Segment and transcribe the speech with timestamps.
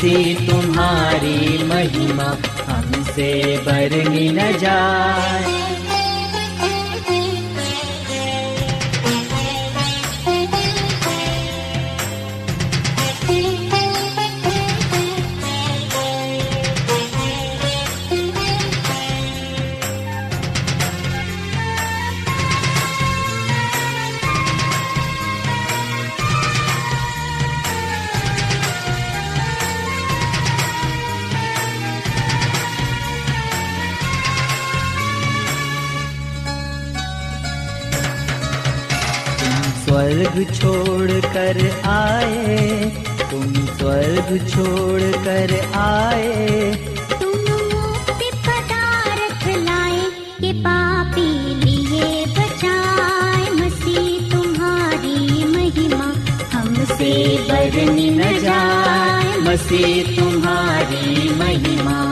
[0.00, 2.28] मसीह तुम्हारी महिमा
[2.68, 3.32] हमसे
[3.66, 5.79] बरनी न जाए।
[41.50, 42.56] कर आए
[43.30, 46.74] तुम स्वर्ग छोड़ कर आए।
[47.20, 47.38] तुम
[47.72, 50.04] मुक्ति पदार्थ लाए
[50.40, 56.12] ये पापी लिए बचाए। मसीह तुम्हारी महिमा
[56.52, 57.12] हमसे
[57.50, 62.09] बरनी न जाए। मसीह तुम्हारी महिमा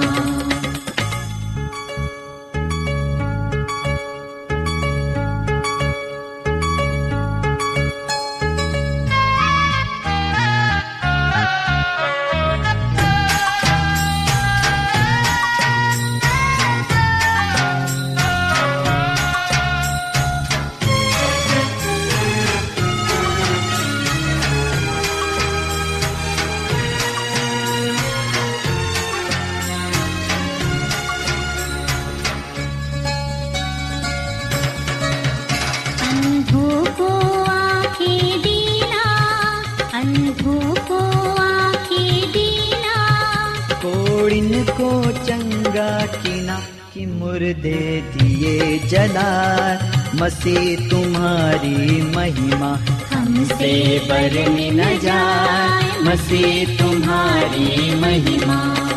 [50.38, 52.68] मसीह तुम्हारी महिमा।
[53.12, 53.70] हमसे
[54.08, 58.87] बरनी न जाए मसीह तुम्हारी महिमा।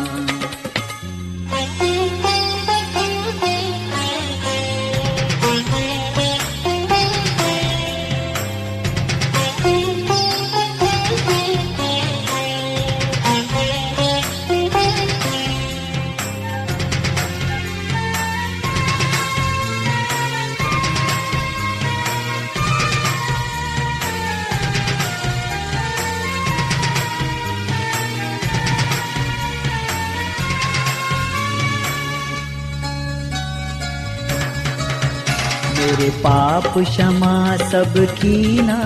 [36.84, 38.78] क्षमा सब कीना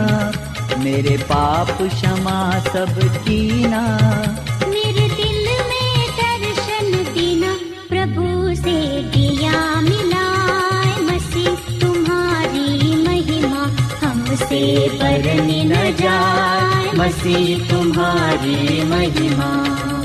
[0.79, 3.83] मेरे पाप क्षमा सब कीना
[4.69, 7.53] मेरे दिल में दर्शन दीना
[7.89, 13.65] प्रभु से दिया मिलाए मसीह, तुम्हारी महिमा
[14.07, 19.96] हमसे बरनी न जाए। मसीह, तुम्हारी महिमा।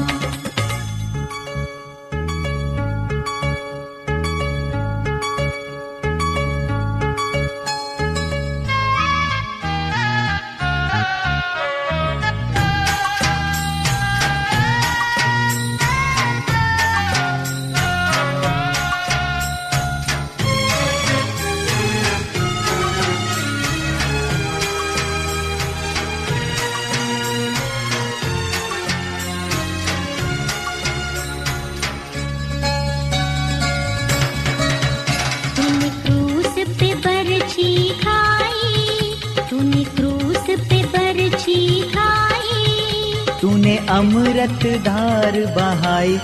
[44.42, 46.18] अमृत धार बहाई,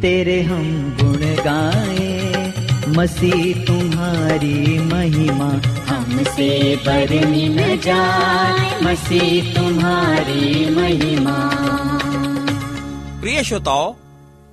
[0.00, 2.52] तेरे हम गुण गाए।
[2.88, 5.48] मसीह तुम्हारी महिमा
[5.94, 11.50] हमसे बरनी न जाए। मसीह तुम्हारी महिमा।
[13.20, 13.92] प्रिय श्रोताओं,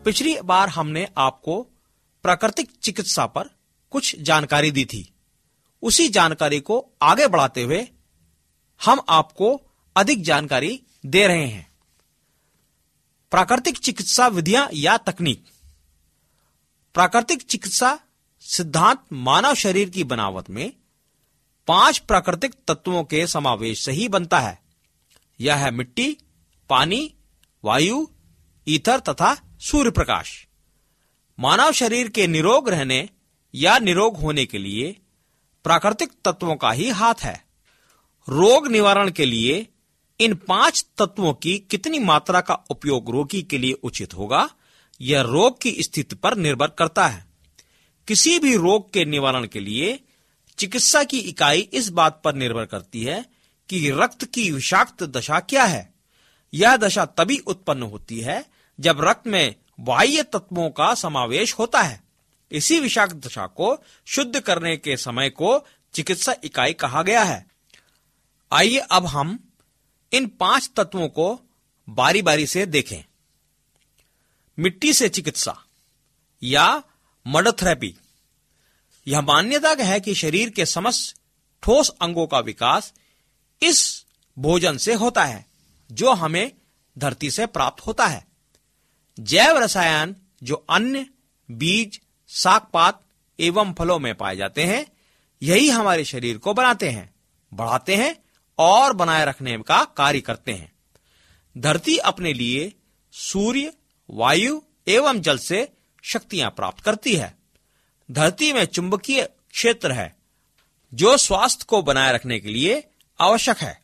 [0.05, 1.61] पिछली बार हमने आपको
[2.23, 3.49] प्राकृतिक चिकित्सा पर
[3.91, 5.13] कुछ जानकारी दी थी।
[5.83, 7.87] उसी जानकारी को आगे बढ़ाते हुए
[8.85, 9.61] हम आपको
[9.97, 11.66] अधिक जानकारी दे रहे हैं।
[13.31, 15.43] प्राकृतिक चिकित्सा विधियाँ या तकनीक।
[16.93, 17.99] प्राकृतिक चिकित्सा
[18.39, 20.71] सिद्धांत मानव शरीर की बनावट में
[21.67, 24.59] पाँच प्राकृतिक तत्वों के समावेश से ही बनता है।
[25.39, 26.17] यह है मिट्टी,
[26.69, 27.13] पानी,
[27.63, 28.07] वायु,
[28.67, 30.47] ईथर तथा सूर्य प्रकाश
[31.39, 33.09] मानव शरीर के निरोग रहने
[33.53, 34.95] या निरोग होने के लिए
[35.63, 37.45] प्राकृतिक तत्वों का ही हाथ है।
[38.27, 39.67] रोग निवारण के लिए
[40.19, 44.49] इन पाँच तत्वों की कितनी मात्रा का उपयोग रोगी के लिए उचित होगा?
[45.01, 47.25] यह रोग की स्थिति पर निर्भर करता है।
[48.07, 49.99] किसी भी रोग के निवारण के लिए
[50.57, 53.25] चिकित्सा की इकाई इस बात पर निर्भर करती है
[53.69, 55.93] कि रक्त की विषाक्त दशा क्या है।
[56.53, 58.45] यह दशा तभी उत्पन्न होती है
[58.79, 62.03] जब रक्त में बाह्य तत्वों का समावेश होता है।
[62.51, 67.47] इसी विषाक्त दशा को शुद्ध करने के समय को चिकित्सा इकाई कहा गया है।
[68.51, 69.46] आइए अब हम
[70.17, 71.39] इन पाँच तत्वों को
[71.89, 73.03] बारी बारी से देखें।
[74.59, 75.63] मिट्टी से चिकित्सा
[76.43, 76.83] या
[77.27, 77.95] मडोथेरेपी।
[79.07, 81.15] यह मान्यता है कि शरीर के समस्त
[81.63, 82.93] ठोस अंगों का विकास
[83.61, 84.05] इस
[84.39, 85.45] भोजन से होता है,
[85.91, 86.51] जो हमें
[86.97, 88.27] धरती से प्राप्त होता है।
[89.19, 91.05] जैव रसायन, जो अन्य
[91.51, 93.03] बीज साग पात
[93.39, 94.85] एवं फलों में पाए जाते हैं,
[95.41, 97.15] यही हमारे शरीर को बनाते हैं,
[97.53, 98.26] बढ़ाते हैं
[98.57, 100.71] और बनाए रखने का कार्य करते हैं।
[101.57, 102.73] धरती अपने लिए
[103.11, 103.73] सूर्य,
[104.09, 105.73] वायु एवं जल से
[106.03, 107.37] शक्तियाँ प्राप्त करती है।
[108.11, 110.15] धरती में चुंबकीय क्षेत्र है,
[110.93, 112.83] जो स्वास्थ्य को बनाए रखने के लिए
[113.19, 113.81] आवश्यक है।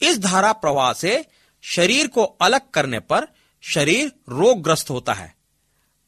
[0.00, 1.24] इस धारा प्रवाह से
[1.62, 3.26] शरीर को अलग करने पर
[3.60, 5.34] शरीर रोगग्रस्त होता है।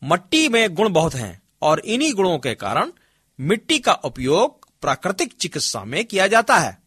[0.04, 2.92] मट्टी में गुण बहुत हैं और इन्हीं गुणों के कारण
[3.40, 6.78] मिट्टी का उपयोग प्राकृतिक चिकित्सा में किया जाता है।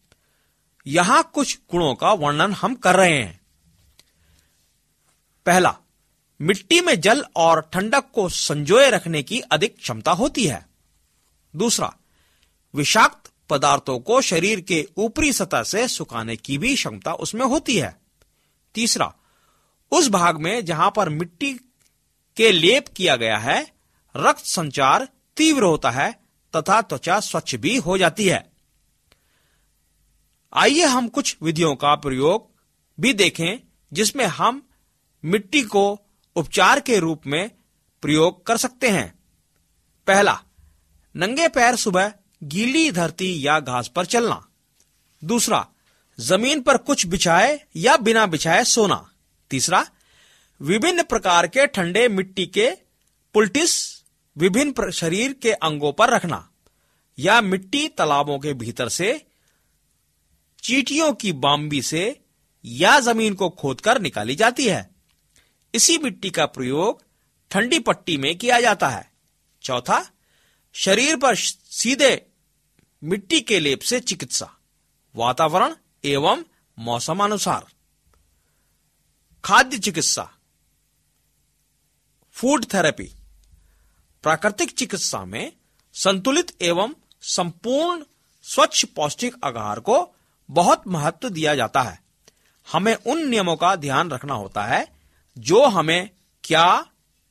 [0.86, 3.40] यहाँ कुछ गुणों का वर्णन हम कर रहे हैं।
[5.46, 5.76] पहला,
[6.40, 10.66] मिट्टी में जल और ठंडक को संजोए रखने की अधिक क्षमता होती है।
[11.56, 11.94] दूसरा,
[12.74, 18.00] विषाक्त पदार्थों को शरीर के ऊपरी सतह से सुखाने की भी क्षमता उसमें होती है।
[18.74, 19.14] तीसरा,
[19.90, 21.54] उस भाग में जहाँ पर मिट्टी
[22.36, 23.72] के लेप किया गया है,
[24.16, 26.12] रक्त संचार तीव्र होता है
[26.56, 28.53] तथा त्वचा स्वच्छ भी हो जाती है।
[30.54, 32.50] आइए हम कुछ विधियों का प्रयोग
[33.00, 33.58] भी देखें,
[33.92, 34.62] जिसमें हम
[35.24, 36.00] मिट्टी को
[36.36, 37.50] उपचार के रूप में
[38.02, 39.18] प्रयोग कर सकते हैं।
[40.06, 40.38] पहला,
[41.16, 42.12] नंगे पैर सुबह
[42.42, 44.46] गीली धरती या घास पर चलना।
[45.24, 45.66] दूसरा,
[46.18, 49.10] ज़मीन पर कुछ बिछाए या बिना बिछाए सोना।
[49.50, 49.86] तीसरा,
[50.60, 52.70] विभिन्न प्रकार के ठंडे मिट्टी के
[53.34, 54.02] पुलटिस
[54.36, 56.48] विभिन्न शरीर के अंगों पर रखना
[57.18, 59.26] या मिट्टी तालाबों के भीतर से
[60.64, 62.20] चीटियों की बाम्बी से
[62.64, 64.90] या ज़मीन को खोदकर निकाली जाती है।
[65.74, 67.02] इसी मिट्टी का प्रयोग
[67.50, 69.12] ठंडी पट्टी में किया जाता है।
[69.62, 70.10] चौथा,
[70.74, 72.26] शरीर पर सीधे
[73.02, 74.56] मिट्टी के लेप से चिकित्सा,
[75.14, 76.44] वातावरण एवं
[76.78, 77.66] मौसमानुसार।
[79.44, 80.30] खाद्य चिकित्सा
[82.32, 83.12] फ़ूड थेरेपी
[84.24, 85.52] प्राकृतिक चिकित्सा में
[85.94, 88.04] संतुलित एवं संपूर्ण
[88.42, 90.13] स्वच्छ पौष्टिक आहार को
[90.50, 91.98] बहुत महत्व दिया जाता है।
[92.72, 94.86] हमें उन नियमों का ध्यान रखना होता है,
[95.38, 96.10] जो हमें
[96.44, 96.86] क्या,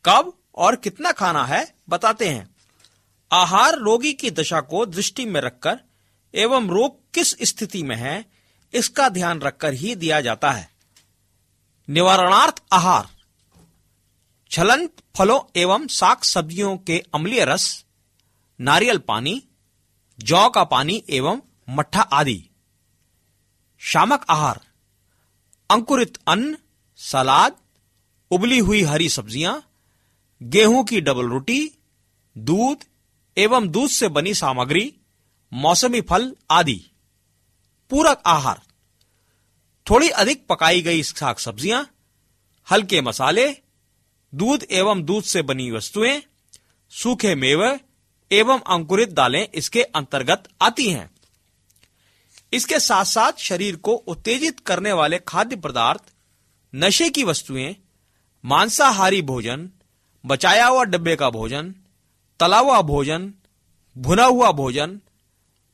[0.06, 2.56] कब और कितना खाना है बताते हैं।
[3.32, 5.80] आहार रोगी की दशा को दृष्टि में रखकर
[6.34, 8.26] एवं रोग किस स्थिति में है,
[8.74, 10.70] इसका ध्यान रखकर ही दिया जाता है।
[11.90, 13.08] निवारणार्थ आहार,
[14.52, 17.86] छलन फलों एवं साग सब्जियों के अम्लीय रस,
[18.60, 19.42] नारियल पानी,
[20.20, 22.50] जौ का पानी एवं मट्ठा आदि।
[23.84, 24.60] शामक आहार,
[25.70, 26.56] अंकुरित अन्न,
[27.00, 27.56] सलाद,
[28.32, 29.62] उबली हुई हरी सब्ज़ियाँ,
[30.42, 31.60] गेहूँ की डबल रोटी,
[32.36, 32.84] दूध
[33.38, 34.94] एवं दूध से बनी सामग्री,
[35.52, 36.80] मौसमी फल आदि।
[37.92, 38.62] पूरक आहार,
[39.88, 41.86] थोड़ी अधिक पकाई गई साग सब्ज़ियाँ,
[42.68, 43.48] हल्के मसाले,
[44.34, 46.22] दूध एवं दूध से बनी वस्तुएँ,
[46.92, 47.80] सूखे मेवे
[48.32, 51.10] एवं अंकुरित दालें इसके अंतर्गत आती हैं।
[52.54, 56.02] इसके साथ साथ शरीर को उत्तेजित करने वाले खाद्य पदार्थ,
[56.74, 57.76] नशे की वस्तुएँ,
[58.44, 59.70] मांसाहारी भोजन,
[60.24, 61.74] बचाया हुआ डब्बे का भोजन,
[62.40, 63.34] तला हुआ भोजन,
[63.96, 65.00] भुना हुआ भोजन,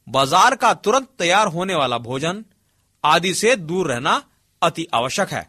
[0.07, 2.43] बाज़ार का तुरंत तैयार होने वाला भोजन
[3.03, 4.21] आदि से दूर रहना
[4.61, 5.47] अति आवश्यक है।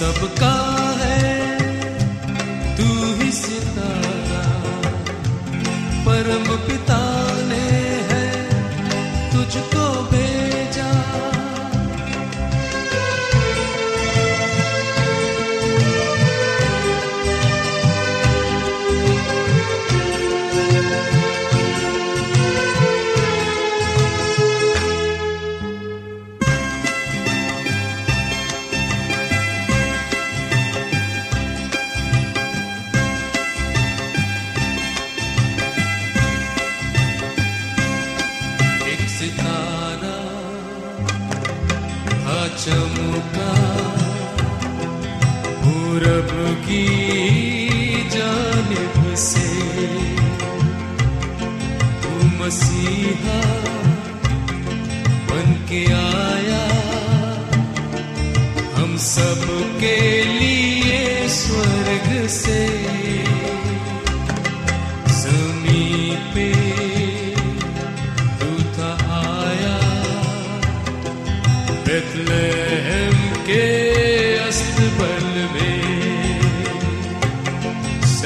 [0.00, 0.59] सबका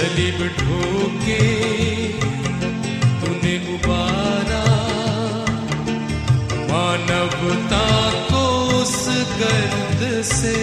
[0.04, 1.44] सलीब ढोके
[3.20, 4.64] तूने उबारा।
[6.70, 7.86] मानवता
[8.28, 8.42] को
[8.80, 8.96] उस
[9.40, 10.56] गर्द से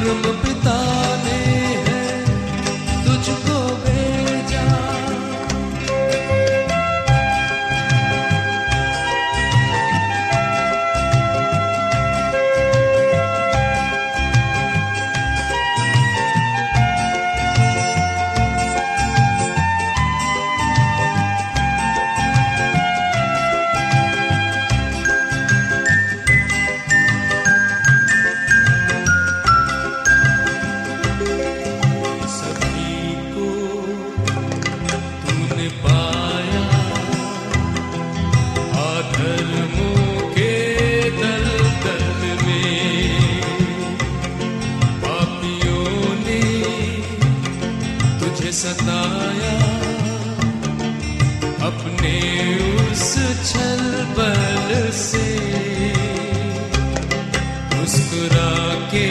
[0.00, 0.89] परम पिता
[48.40, 49.56] मुझे सताया।
[51.66, 52.12] अपने
[52.74, 53.10] उस
[53.48, 53.82] छल
[54.16, 55.26] बल से
[57.74, 58.52] मुस्कुरा
[58.92, 59.08] के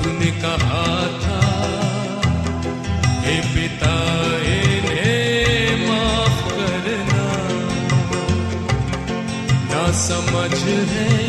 [0.00, 0.88] तूने कहा
[1.22, 1.38] था,
[3.26, 3.94] हे पिता
[5.84, 7.28] माफ़ करना।
[9.70, 10.58] ना समझ
[10.90, 11.22] है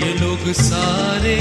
[0.00, 1.36] ये लोग सारे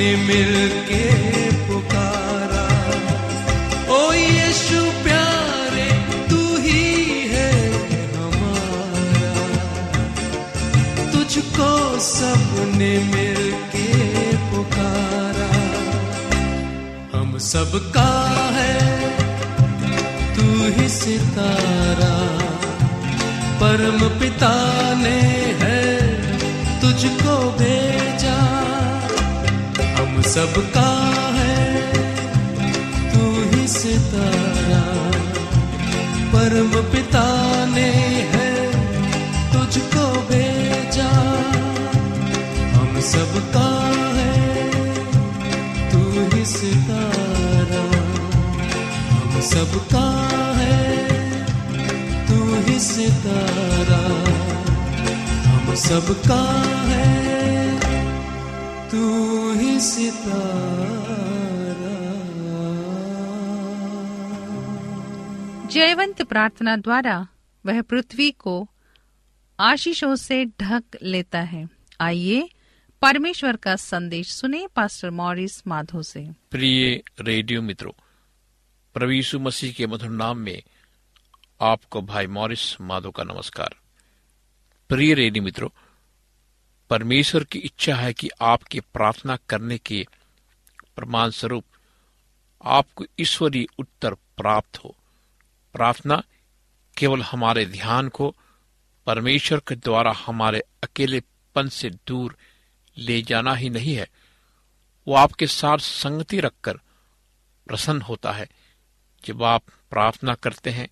[0.00, 1.02] सबने मिलके
[1.68, 2.66] पुकारा।
[3.94, 5.88] ओ यीशु प्यारे,
[6.30, 6.94] तू ही
[7.28, 7.52] है
[8.16, 9.34] हमारा।
[11.12, 11.98] तुझको
[14.54, 15.50] पुकारा।
[17.18, 18.10] हम सबका
[18.52, 18.78] है,
[20.36, 22.14] तू ही सितारा।
[23.60, 24.54] परम पिता
[24.94, 25.39] ने
[30.10, 31.82] हम सबका है।
[33.12, 35.10] तू ही सितारा।
[36.32, 37.24] परम पिता
[37.66, 37.90] ने
[38.34, 38.72] है
[39.52, 41.08] तुझको भेजा।
[42.72, 44.70] हम सबका है।
[45.90, 47.98] तू ही सितारा।
[49.10, 50.06] हम सबका
[50.56, 51.08] है।
[52.28, 54.30] तू ही सितारा।
[55.50, 57.19] हम सबका है।
[65.68, 67.28] जयवंत प्रार्थना द्वारा
[67.66, 68.68] वह पृथ्वी को
[69.60, 71.68] आशीषों से ढक लेता है।
[72.00, 72.48] आइए
[73.02, 80.10] परमेश्वर का संदेश सुने पास्टर मॉरिस माधो से। प्रिय रेडियो मित्रों यीशु मसीह के मधुर
[80.10, 80.62] नाम में
[81.60, 83.74] आपको भाई मॉरिस माधो का नमस्कार।
[84.88, 85.68] प्रिय रेडियो मित्रों
[86.90, 90.06] परमेश्वर की इच्छा है कि आपके प्रार्थना करने के
[90.96, 91.64] प्रमाण स्वरूप
[92.64, 94.96] आपको ईश्वरीय उत्तर प्राप्त हो।
[95.72, 96.22] प्रार्थना
[96.96, 98.36] केवल हमारे ध्यान को,
[99.06, 102.36] परमेश्वर के द्वारा हमारे अकेलेपन से दूर
[102.96, 104.10] ले जाना ही नहीं है।
[105.08, 106.76] वो आपके साथ संगति रखकर
[107.66, 108.48] प्रसन्न होता है।
[109.24, 110.88] जब आप प्रार्थना करते हैं,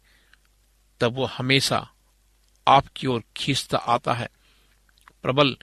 [1.00, 1.90] तब वो हमेशा
[2.68, 4.28] आपकी ओर खींचता आता है।
[5.22, 5.56] प्रबल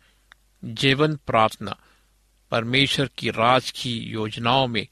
[0.64, 1.78] जीवन प्रार्थना,
[2.52, 4.88] परमेश्वर की राज की योजनाओं में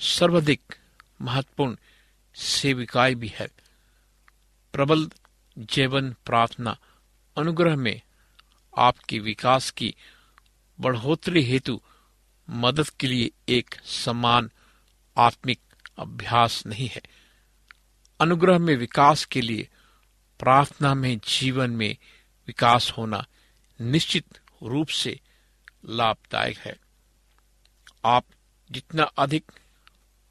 [0.00, 0.74] सर्वाधिक
[1.22, 1.76] महत्वपूर्ण
[2.34, 3.48] सेविकाएँ भी है।
[4.72, 5.10] प्रबल
[5.58, 6.78] जीवन प्रार्थना
[7.38, 8.00] अनुग्रह में
[8.78, 9.94] आपके विकास की
[10.80, 11.80] बढ़ोतरी हेतु
[12.50, 14.50] मदद के लिए एक समान
[15.16, 15.60] आत्मिक
[15.98, 17.02] अभ्यास नहीं है।
[18.20, 19.68] अनुग्रह में विकास के लिए
[20.38, 21.96] प्रार्थना में जीवन में
[22.46, 23.26] विकास होना
[23.80, 25.20] निश्चित रूप से
[25.84, 26.76] लाभदायक है।
[28.04, 28.24] आप
[28.70, 29.52] जितना अधिक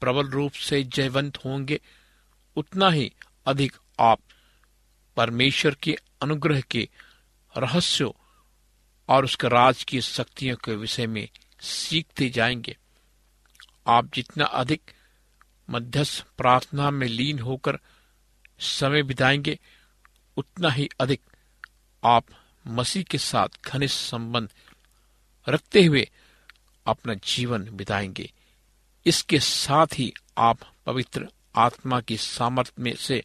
[0.00, 1.80] प्रबल रूप से जयवंत होंगे,
[2.56, 3.12] उतना ही
[3.46, 4.20] अधिक आप
[5.16, 6.88] परमेश्वर के अनुग्रह के
[7.56, 8.12] रहस्यों
[9.08, 11.28] और उसके राज की शक्तियों के विषय में
[11.60, 12.76] सीखते जाएँगे।
[13.86, 14.82] आप जितना अधिक
[15.70, 17.78] मध्यस्थ प्रार्थना में लीन होकर
[18.60, 19.58] समय बिताएँगे,
[20.36, 21.20] उतना ही अधिक
[22.04, 22.24] आप
[22.66, 24.48] मसीह के साथ घनिष्ठ संबंध
[25.48, 26.10] रखते हुए
[26.86, 28.32] अपना जीवन बिताएँगे।
[29.06, 33.24] इसके साथ ही आप पवित्र आत्मा की सामर्थ्य में से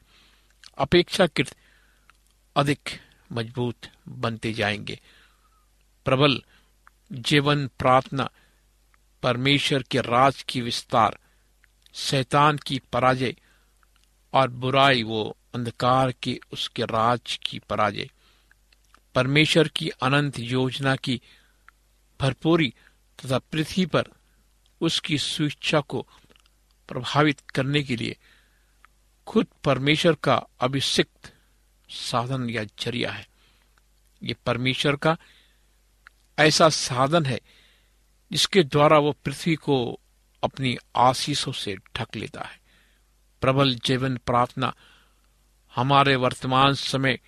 [0.78, 1.56] अपेक्षाकृत
[2.56, 2.90] अधिक
[3.32, 3.76] मज़बूत
[4.08, 5.00] बनते जाएँगे।
[6.06, 6.42] प्रबल
[7.12, 8.30] जीवन प्रार्थना,
[9.24, 11.20] परमेश्वर के राज की विस्तार,
[11.94, 13.36] शैतान की पराजय
[14.34, 18.10] और बुराई, वो अंधकार के उसके राज की पराजय।
[19.18, 21.22] परमेश्वर की अनंत योजना की
[22.22, 22.74] भरपूरी
[23.20, 24.04] तथा पृथ्वी पर
[24.82, 26.08] उसकी स्वेच्छा को
[26.88, 28.18] प्रभावित करने के लिए
[29.28, 31.34] खुद परमेश्वर का अभिषिक्त
[31.90, 33.28] साधन या ज़रिया है।
[34.24, 35.18] ये परमेश्वर का
[36.40, 37.42] ऐसा साधन है
[38.32, 40.00] जिसके द्वारा वो पृथ्वी को
[40.44, 42.60] अपनी आशीषों से ढक लेता है।
[43.42, 44.74] प्रबल जीवन प्रार्थना
[45.76, 47.20] हमारे वर्तमान समय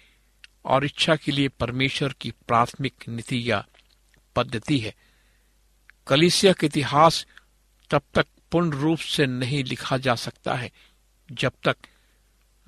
[0.66, 3.66] और इच्छा के लिए परमेश्वर की प्राथमिक नीति या
[4.36, 4.96] पद्धति है।
[6.08, 7.26] कलिसिया का इतिहास
[7.92, 10.72] तब तक पूर्ण रूप से नहीं लिखा जा सकता है,
[11.32, 11.78] जब तक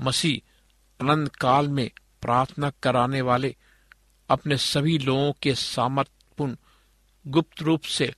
[0.01, 1.89] मसीह अनंत काल में
[2.21, 3.56] प्रार्थना कराने वाले
[4.30, 6.56] अपने सभी लोगों के सामर्थ्यपूर्ण
[7.27, 8.13] गुप्त रूप से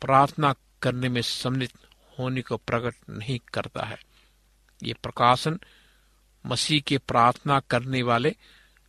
[0.00, 1.72] प्रार्थना करने में सम्मिलित
[2.18, 3.98] होने को प्रकट नहीं करता है।
[4.82, 5.58] ये प्रकाशन
[6.46, 8.34] मसीह के प्रार्थना करने वाले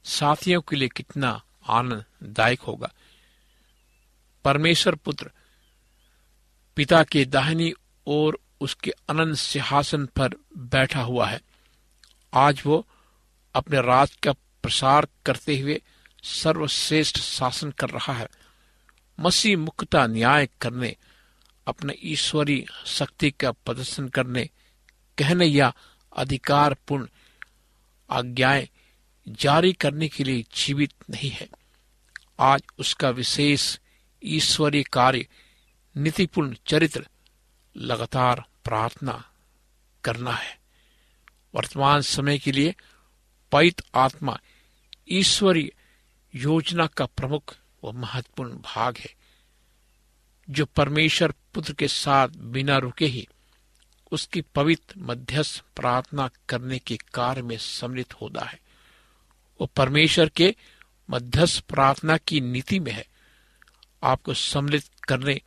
[0.07, 2.93] साथियों के लिए कितना आनंददायक होगा।
[4.45, 5.31] परमेश्वर पुत्र,
[6.75, 7.73] पिता के दाहिनी
[8.07, 11.41] ओर उसके अनंत सिंहासन पर बैठा हुआ है।
[12.33, 12.87] आज वो
[13.55, 15.81] अपने राज का प्रसार करते हुए
[16.23, 18.27] सर्वश्रेष्ठ शासन कर रहा है।
[19.19, 20.95] मसीह मुक्ता न्याय करने,
[21.67, 24.49] अपने ईश्वरी शक्ति का प्रदर्शन करने,
[25.17, 25.73] कहने या
[26.17, 27.07] अधिकार पूर्ण
[28.09, 28.69] आज्ञाएँ
[29.27, 31.47] जारी करने के लिए जीवित नहीं है।
[32.39, 33.77] आज उसका विशेष
[34.23, 35.27] ईश्वरीय कार्य
[35.97, 37.07] नीतिपूर्ण चरित्र,
[37.77, 39.31] लगातार प्रार्थना
[40.03, 40.59] करना है।
[41.55, 42.75] वर्तमान समय के लिए
[43.51, 44.39] पवित आत्मा
[45.09, 45.71] ईश्वरीय
[46.35, 49.15] योजना का प्रमुख व महत्वपूर्ण भाग है,
[50.49, 53.27] जो परमेश्वर पुत्र के साथ बिना रुके ही
[54.11, 58.66] उसकी पवित्र मध्यस्थ प्रार्थना करने के कार्य में सम्मिलित होता है।
[59.61, 60.55] वो परमेश्वर के
[61.09, 63.07] मध्यस्थ प्रार्थना की नीति में है।
[64.03, 65.41] आपको सम्मिलित करने,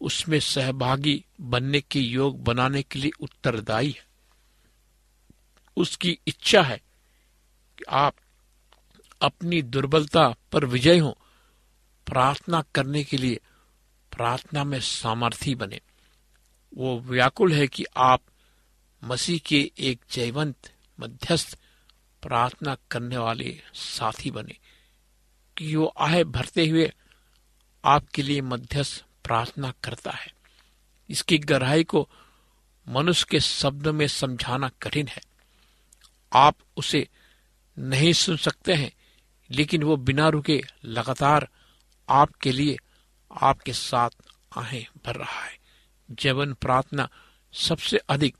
[0.00, 4.06] उसमें सहभागी बनने के योग बनाने के लिए उत्तरदायी है।
[5.76, 6.78] उसकी इच्छा है
[7.78, 8.14] कि आप
[9.22, 11.18] अपनी दुर्बलता पर विजय हो।
[12.06, 13.40] प्रार्थना करने के लिए
[14.12, 15.80] प्रार्थना में सामर्थी बने।
[16.76, 18.20] वो व्याकुल है कि आप
[19.04, 21.61] मसीह के एक जयवंत मध्यस्थ
[22.22, 24.56] प्रार्थना करने वाले साथी बने
[25.56, 26.92] कि वो आहे भरते हुए
[27.84, 30.32] आपके लिए मध्यस्थ प्रार्थना करता है।
[31.10, 32.08] इसकी गहराई को
[32.88, 35.22] मनुष्य के शब्द में समझाना कठिन है।
[36.32, 37.08] आप उसे
[37.78, 38.92] नहीं सुन सकते हैं,
[39.50, 41.48] लेकिन वो बिना रुके लगातार
[42.08, 42.76] आपके लिए
[43.42, 44.10] आपके साथ
[44.58, 45.58] आहें भर रहा है।
[46.10, 47.08] जवन प्रार्थना
[47.52, 48.36] सबसे अधिक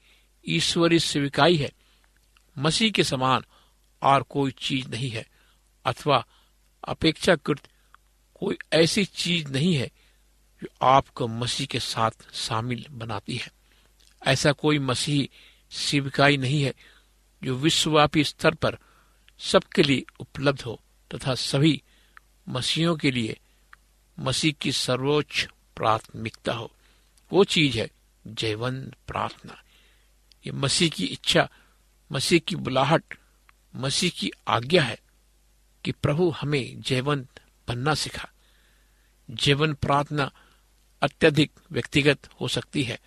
[0.49, 1.73] ईश्वरीय स्वीकाई है।
[2.59, 3.43] मसीह के समान
[4.03, 5.27] और कोई चीज़ नहीं है,
[5.85, 6.27] अथवा
[6.89, 7.69] अपेक्षाकृत
[8.35, 9.91] कोई ऐसी चीज़ नहीं है
[10.63, 13.51] जो आपको मसीह के साथ शामिल बनाती है।
[14.27, 15.27] ऐसा कोई मसीह
[15.71, 16.75] स्वीकाई नहीं है
[17.45, 18.79] जो विश्वव्यापी स्तर पर
[19.39, 20.81] सबके लिए उपलब्ध हो
[21.15, 21.83] तथा सभी
[22.49, 23.39] मसीहों के लिए
[24.19, 26.71] मसीह की सर्वोच्च प्राथमिकता हो।
[27.33, 27.91] वो चीज़ है
[28.27, 29.63] जयवंत प्रार्थना।
[30.47, 31.49] ये मसीह की इच्छा,
[32.13, 33.05] मसीह की बुलाहट
[33.77, 34.99] मसीह की आज्ञा है
[35.85, 38.29] कि प्रभु हमें जयवंत बनना सिखा।
[39.31, 40.33] जीवन प्रार्थना
[41.03, 43.01] अत्यधिक व्यक्तिगत हो सकती है।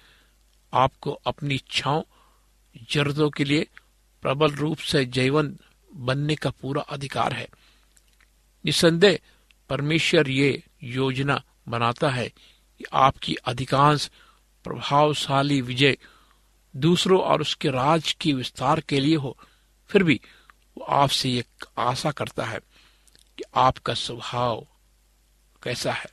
[0.73, 2.04] आपको अपनी इच्छाओं,
[2.91, 3.67] जरूरतों के लिए
[4.21, 5.58] प्रबल रूप से जैवन
[5.95, 7.49] बनने का पूरा अधिकार है।
[8.65, 9.19] निसंदेह
[9.69, 12.30] परमेश्वर ये योजना बनाता है
[12.78, 14.12] कि आपकी अधिकांश
[14.63, 15.97] प्रभावशाली विजय
[16.75, 19.38] दूसरों और उसके राज के विस्तार के लिए हो।
[19.88, 20.21] फिर भी
[20.78, 22.60] वो आपसे एक आशा करता है
[23.38, 24.68] कि आपका स्वभाव
[25.64, 26.10] कैसा है,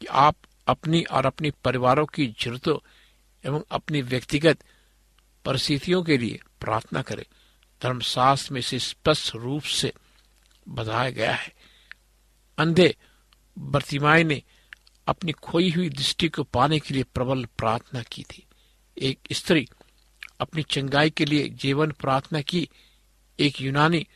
[0.00, 2.78] कि आप अपनी और अपने परिवारों की जरूरतों
[3.46, 4.58] एवं अपनी व्यक्तिगत
[5.44, 7.24] परिस्थितियों के लिए प्रार्थना करें।
[7.82, 9.92] धर्मशास्त्र में से स्पष्ट रूप से
[10.68, 11.52] बताया गया है।
[12.58, 12.96] अंधे
[13.58, 14.42] बर्तिमाई ने
[15.06, 18.46] अपनी खोई हुई दृष्टि को पाने के लिए प्रबल प्रार्थना की थी।
[18.98, 19.68] एक स्त्री
[20.40, 22.68] अपनी चंगाई के लिए जीवन प्रार्थना की
[23.40, 24.06] एक यूनानी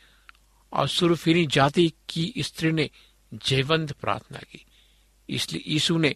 [0.73, 2.89] और सुरफिनी जाति की स्त्री ने
[3.33, 4.65] जयवंत प्रार्थना की।
[5.29, 6.15] इसलिए यीशु ने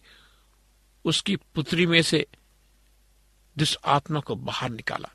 [1.04, 2.26] उसकी पुत्री में से
[3.58, 5.08] दुष्ट आत्मा को बाहर निकाला।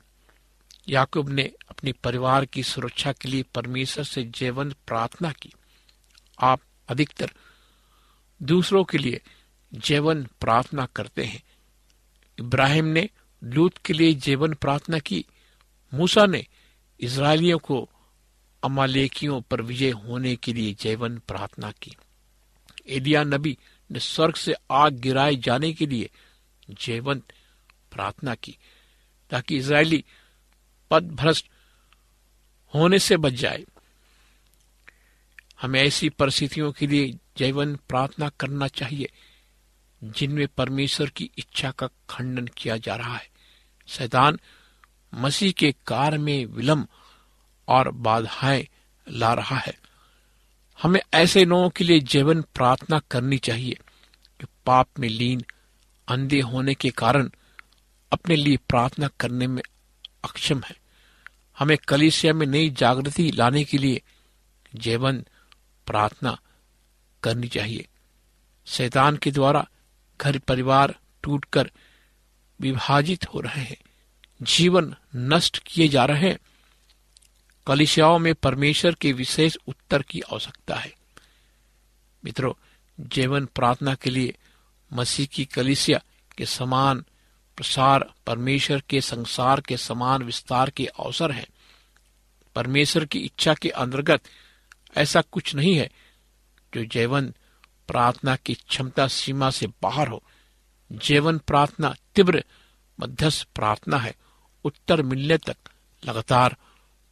[0.88, 5.52] याकूब ने अपने परिवार की सुरक्षा के लिए परमेश्वर से जयवंत प्रार्थना की।
[6.40, 7.30] आप अधिकतर
[8.42, 9.20] दूसरों के लिए
[9.74, 11.42] जीवन प्रार्थना करते हैं।
[12.38, 13.08] इब्राहिम ने
[13.44, 15.24] लूत के लिए जीवन प्रार्थना की।
[15.94, 16.46] मूसा ने
[17.00, 17.88] इसराइलियों को
[18.64, 21.96] अमालेकियों पर विजय होने के लिए जीवन प्रार्थना की।
[22.88, 23.58] एलिया नबी
[23.90, 26.10] ने स्वर्ग से आग गिराए जाने के लिए
[26.70, 27.22] जयवंत
[27.92, 28.58] प्रार्थना की,
[29.30, 30.04] ताकि इसराइली
[30.90, 31.46] पद भ्रष्ट
[32.74, 33.64] होने से बच जाए।
[35.60, 39.10] हमें ऐसी परिस्थितियों के लिए जैवन प्रार्थना करना चाहिए,
[40.04, 43.28] जिनमें परमेश्वर की इच्छा का खंडन किया जा रहा है।
[43.86, 44.38] शैतान
[45.14, 46.88] मसीह के कार्य में विलंब
[47.68, 48.68] और बाधाएँ
[49.08, 49.78] ला रहा है।
[50.82, 53.78] हमें ऐसे लोगों के लिए जीवन प्रार्थना करनी चाहिए
[54.40, 55.44] जो पाप में लीन,
[56.08, 57.30] अंधे होने के कारण
[58.12, 59.62] अपने लिए प्रार्थना करने में
[60.24, 60.76] अक्षम है।
[61.58, 64.02] हमें कलिसिया में नई जागृति लाने के लिए
[64.74, 65.24] जीवन
[65.86, 66.38] प्रार्थना
[67.22, 67.88] करनी चाहिए।
[68.66, 69.68] शैतान के द्वारा
[70.20, 71.70] घर परिवार टूटकर
[72.60, 73.76] विभाजित हो रहे हैं।
[74.42, 76.38] जीवन नष्ट किए जा रहे हैं।
[77.66, 80.92] कलिसियाओं में परमेश्वर के विशेष उत्तर की आवश्यकता है।
[82.24, 82.52] मित्रों,
[83.00, 84.36] जीवन प्रार्थना के लिए
[84.92, 86.00] मसीह की कलिसिया
[86.38, 87.04] के समान
[87.56, 91.46] प्रसार परमेश्वर के संसार के समान विस्तार के अवसर है।
[92.54, 94.20] परमेश्वर की इच्छा के अंतर्गत
[94.96, 95.90] ऐसा कुछ नहीं है
[96.74, 97.34] जो जीवन
[97.88, 100.22] प्रार्थना की क्षमता सीमा से बाहर हो।
[100.92, 102.44] जीवन प्रार्थना तीव्र
[103.00, 104.14] मध्यस्थ प्रार्थना है
[104.64, 105.56] उत्तर मिलने तक
[106.04, 106.56] लगातार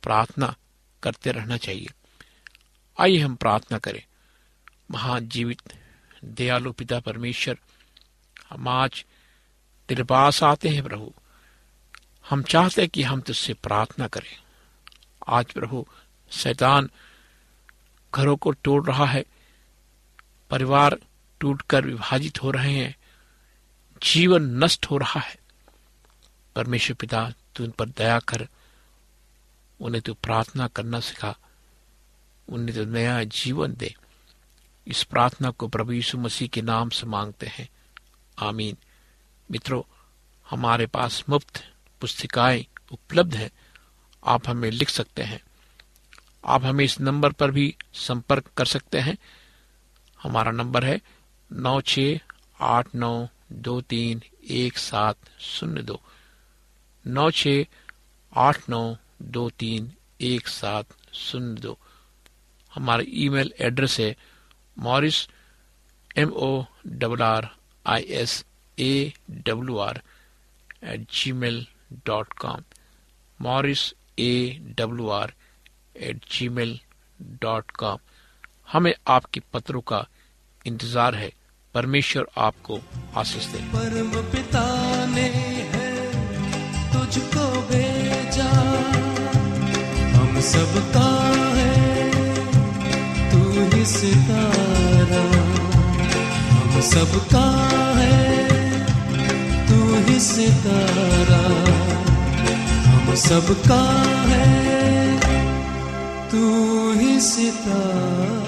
[0.02, 0.56] प्रार्थना
[1.02, 1.88] करते रहना चाहिए।
[3.00, 4.02] आइए हम प्रार्थना करें।
[4.90, 5.62] महाजीवित,
[6.24, 7.58] दयालु पिता परमेश्वर,
[8.50, 9.04] हम आज
[9.88, 11.14] तेरे पास आते हैं प्रभु।
[12.30, 14.42] हम चाहते हैं कि हम तुझसे प्रार्थना करें।
[15.28, 15.86] आज प्रभु,
[16.30, 16.90] शैतान
[18.14, 19.24] घरों को तोड़ रहा है।
[20.50, 20.98] परिवार
[21.40, 22.96] टूटकर विभाजित हो रहे हैं।
[24.02, 25.47] जीवन नष्ट हो रहा है।
[26.58, 28.48] परमेश्वर पिता, तू उन पर दया कर।
[29.80, 31.36] उन्हें तू प्रार्थना करना सिखा।
[32.48, 33.94] उन्हें तो नया जीवन दे।
[34.86, 37.68] इस प्रार्थना को प्रभु यीशु मसीह के नाम से मांगते हैं।
[38.38, 38.76] आमीन।
[39.50, 39.82] मित्रों,
[40.50, 43.50] हमारे पास मुफ़्त पुस्तिकाएँ उपलब्ध हैं।
[44.24, 45.40] आप हमें लिख सकते हैं।
[46.44, 49.16] आप हमें इस नंबर पर भी संपर्क कर सकते हैं।
[50.22, 51.00] हमारा नंबर है
[51.52, 51.98] नौ छ
[52.60, 56.00] आठ नौ दो तीन एक सात शून्य दो।
[57.08, 57.48] नौ छ
[58.32, 58.82] आठ नौ
[59.34, 59.90] दो तीन
[60.30, 61.76] एक सात शून्य दो।
[62.72, 64.14] हमारा ईमेल एड्रेस है
[64.76, 65.26] Morris
[66.18, 66.50] M O
[66.86, 67.48] double R
[67.86, 68.44] I S
[68.78, 69.12] A
[69.46, 70.02] W R
[70.84, 71.06] at
[71.42, 71.66] Gmail
[72.06, 72.62] dot com
[73.40, 74.34] Morris A
[74.78, 75.32] W R
[76.08, 76.24] at
[76.58, 76.78] Gmail
[77.42, 77.98] dot com
[78.72, 80.06] हमें आपके पत्रों का
[80.66, 81.30] इंतज़ार है।
[81.74, 82.80] परमेश्वर आपको
[83.16, 84.64] आशीष दे। परम पिता
[85.06, 85.28] ने
[87.08, 88.48] तुझको भेजा।
[90.14, 91.06] हम सबका
[91.56, 92.10] है
[93.30, 93.40] तू
[93.70, 95.22] ही सितारा।
[96.50, 97.46] हम सबका
[97.98, 98.48] है
[99.68, 101.42] तू ही सितारा।
[102.90, 103.82] हम सबका
[104.28, 104.50] है
[106.30, 106.44] तू
[106.92, 108.47] ही सितारा।